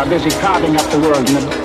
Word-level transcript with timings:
are 0.00 0.08
busy 0.08 0.30
carving 0.40 0.76
up 0.76 0.90
the 0.90 0.98
world 0.98 1.28
in 1.28 1.36
a 1.36 1.59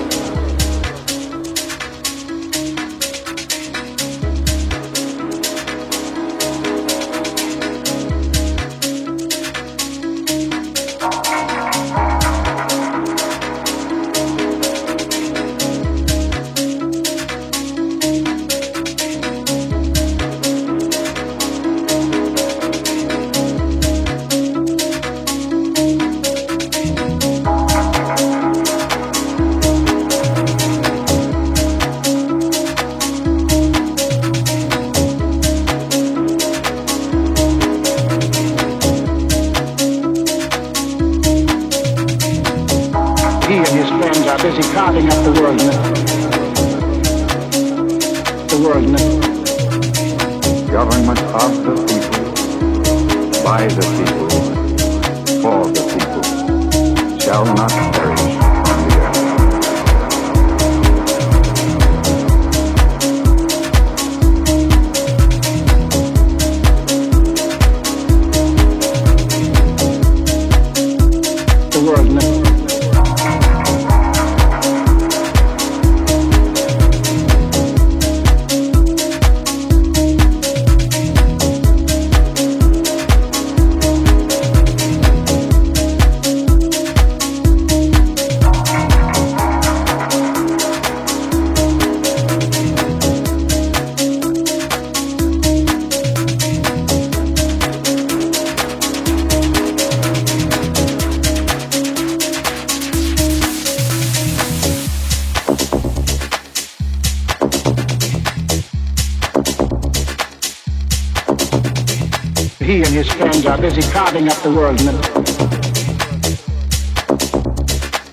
busy 113.74 113.90
carving 113.90 114.28
up 114.28 114.36
the 114.42 114.50
world. 114.54 114.78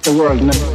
The 0.02 0.18
world. 0.18 0.73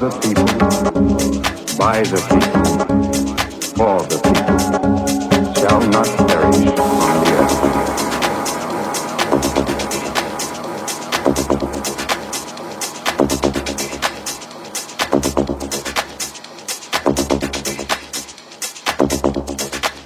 the 0.00 0.08
people, 0.20 0.46
by 1.76 2.00
the 2.00 2.16
people, 2.30 2.64
for 3.76 4.00
the 4.08 4.16
people, 4.24 5.52
shall 5.52 5.82
not 5.90 6.08
perish 6.26 6.56
on 6.78 7.16
the 7.22 7.30
earth. 7.36 7.58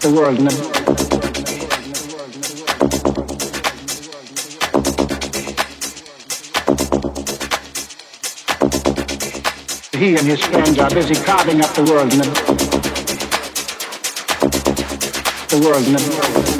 The 0.00 0.10
world 0.10 0.40
never 0.40 0.73
busy 10.90 11.14
carving 11.14 11.62
up 11.62 11.72
the 11.72 11.82
world. 11.84 12.12
in 12.12 12.18
The 15.48 15.58
world. 16.10 16.53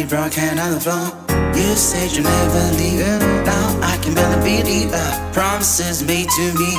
on 0.00 0.72
the 0.72 0.80
floor. 0.80 1.06
You 1.54 1.76
said 1.76 2.12
you 2.12 2.22
never 2.22 2.76
leave. 2.78 3.04
Now 3.44 3.78
I 3.82 3.98
can 4.00 4.14
barely 4.14 4.62
believe 4.62 4.90
the 4.90 5.30
promises 5.34 6.02
made 6.02 6.28
to 6.30 6.46
me. 6.58 6.72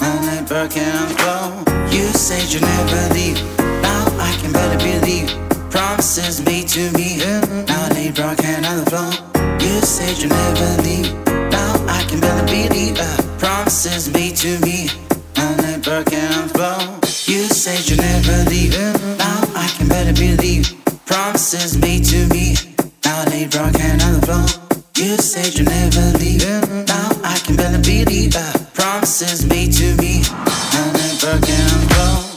I'm 0.00 0.46
like 0.46 0.76
on 0.76 1.08
the 1.08 1.14
floor. 1.18 1.90
You 1.90 2.06
said 2.14 2.52
you 2.52 2.60
never 2.60 3.14
leave. 3.14 3.42
Now 3.82 4.04
I 4.18 4.32
can 4.40 4.52
barely 4.52 4.78
believe 4.78 5.28
promises 5.70 6.40
made 6.44 6.68
to 6.68 6.92
me. 6.92 7.18
Now 7.66 7.86
I 7.86 7.94
need 7.94 8.20
on 8.20 8.36
the 8.36 8.86
floor. 8.90 9.10
You 9.60 9.80
said 9.80 10.18
you 10.22 10.28
never 10.28 10.82
leave. 10.82 11.12
Now 11.50 11.74
I 11.88 12.04
can 12.08 12.20
barely 12.20 12.68
believe 12.68 12.94
the 12.94 13.36
promises 13.38 14.08
made 14.12 14.36
to 14.36 14.58
me. 14.60 14.88
I'm 15.36 15.56
like 15.58 16.14
on 16.14 16.46
the 16.46 16.54
floor. 16.54 17.00
You 17.26 17.42
said 17.48 17.88
you 17.88 17.96
never 17.96 18.48
leave. 18.50 18.78
Now 19.18 19.40
I 19.56 19.66
can 19.76 19.88
barely 19.88 20.12
believe. 20.12 20.81
Promises 21.12 21.76
made 21.76 22.06
to 22.06 22.26
me, 22.28 22.54
now 23.04 23.22
they 23.26 23.46
broken 23.46 24.00
on 24.00 24.18
the 24.18 24.22
floor. 24.24 24.82
You 24.96 25.18
said 25.18 25.54
you 25.58 25.64
never 25.66 26.18
leave, 26.18 26.40
now 26.88 27.10
I 27.22 27.38
can 27.44 27.54
barely 27.54 27.82
believe. 27.82 28.32
Promises 28.72 29.44
made 29.44 29.74
to 29.74 29.94
me, 29.96 30.22
now 30.22 30.92
they 30.94 31.14
can 31.20 31.30
on 31.30 31.80
the 31.80 31.94
floor. 31.94 32.31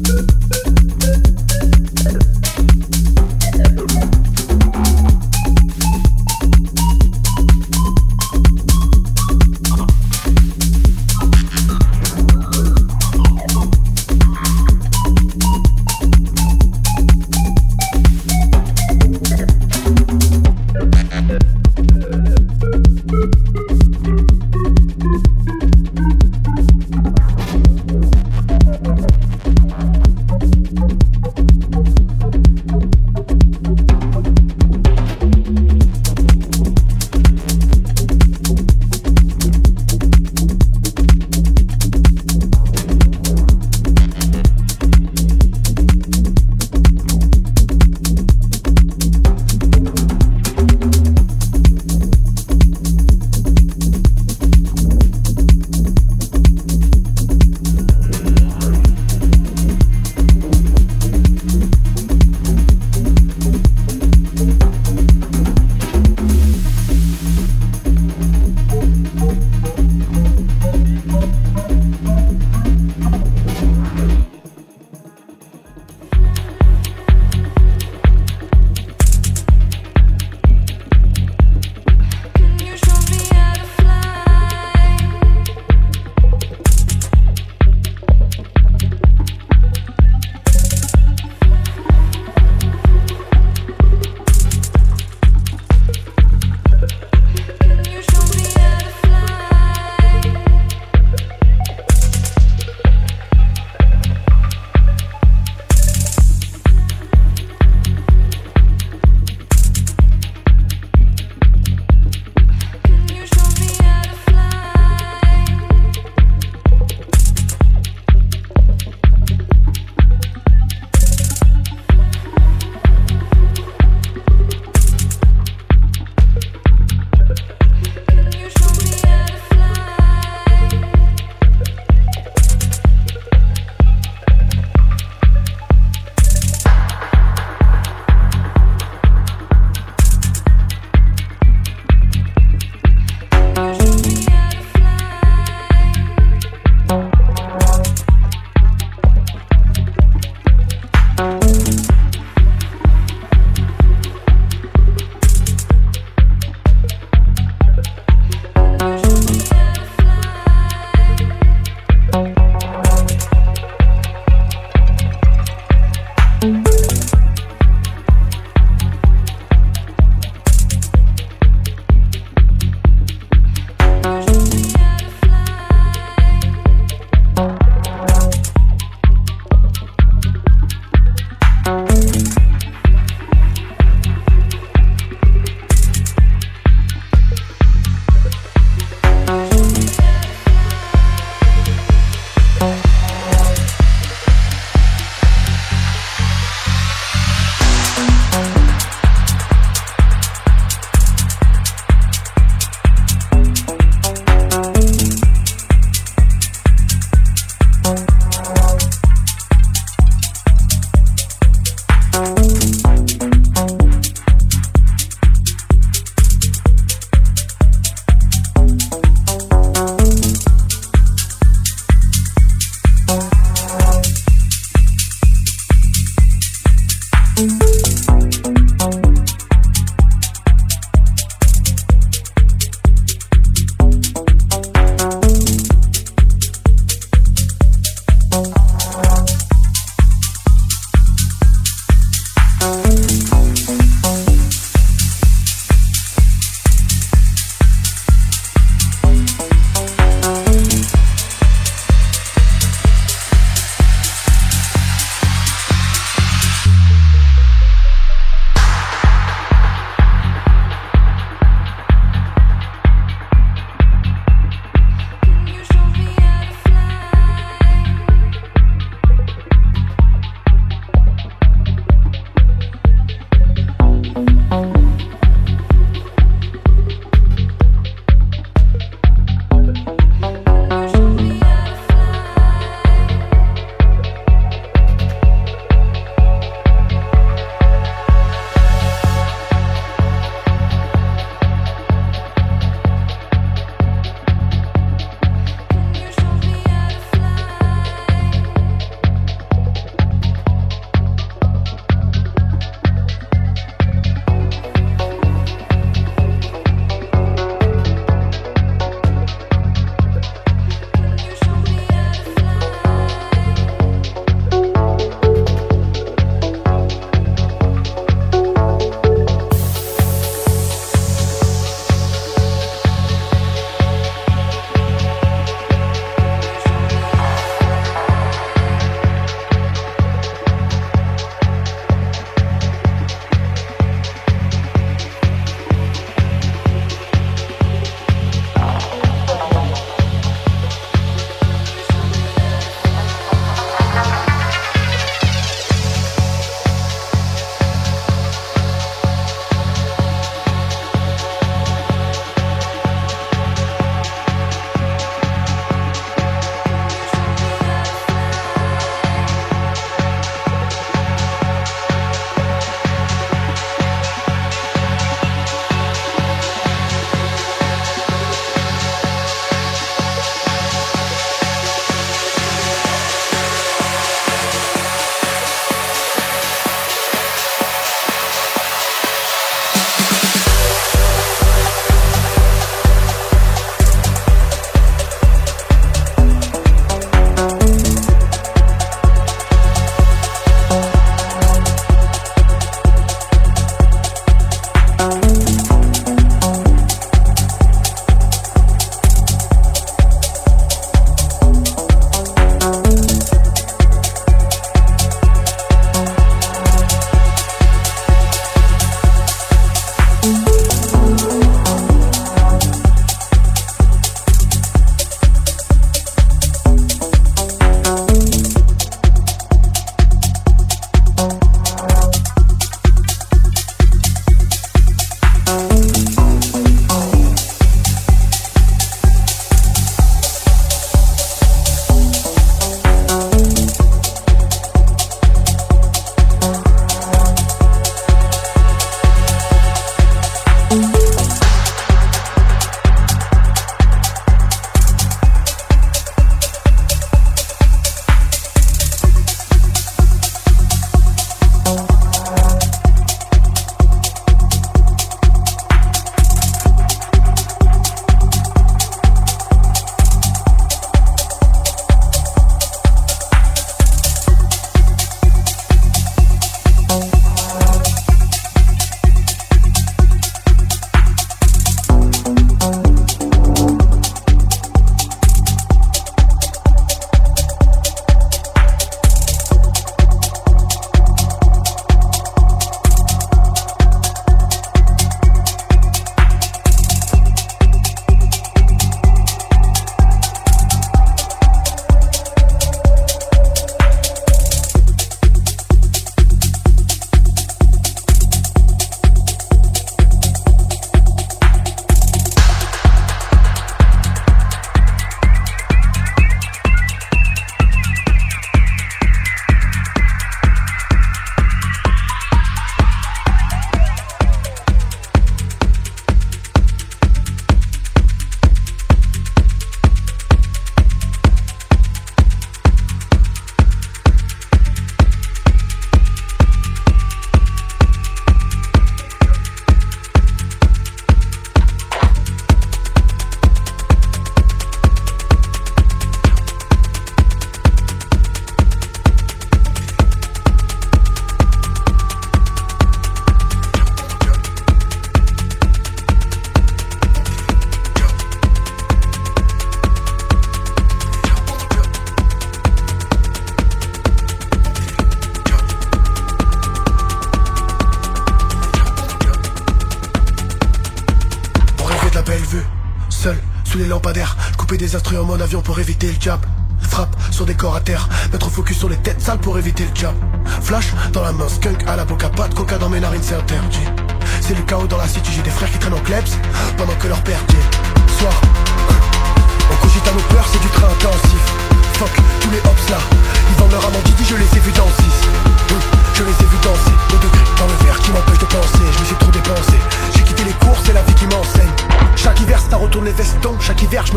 thank 0.00 0.20
you 2.58 2.67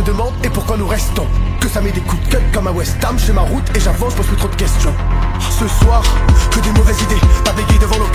demande 0.02 0.34
et 0.44 0.50
pourquoi 0.50 0.78
nous 0.78 0.88
restons. 0.88 1.28
Que 1.60 1.68
ça 1.68 1.82
met 1.82 1.92
des 1.92 2.02
coups 2.02 2.24
de 2.26 2.32
gueule 2.32 2.44
comme 2.54 2.68
à 2.68 2.72
West 2.72 3.04
Ham 3.04 3.18
Chez 3.20 3.34
ma 3.34 3.42
route 3.42 3.66
et 3.76 3.80
j'avance, 3.80 4.14
je 4.14 4.18
pose 4.18 4.28
plus 4.28 4.38
trop 4.38 4.48
de 4.48 4.56
questions. 4.56 4.94
Ce 5.40 5.68
soir, 5.68 6.04
que 6.52 6.60
des 6.60 6.72
mauvaises 6.72 7.02
idées 7.02 7.22
Pas 7.44 7.52
bégayer 7.54 7.80
devant 7.80 7.98
nos 7.98 8.12